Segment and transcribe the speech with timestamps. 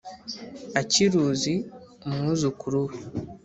[0.81, 1.53] akiruzi
[2.05, 2.97] umwuzukuru we